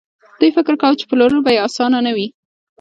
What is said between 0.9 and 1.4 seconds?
چې پلورل